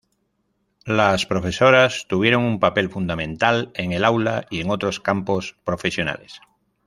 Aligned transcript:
Las 0.87 1.27
profesoras 1.27 2.07
tuvieron 2.07 2.41
un 2.41 2.59
papel 2.59 2.89
fundamental, 2.89 3.69
en 3.75 3.91
el 3.91 4.03
aula 4.03 4.47
y 4.49 4.61
en 4.61 4.71
otros 4.71 4.99
campos 4.99 5.55
profesionales. 5.63 6.39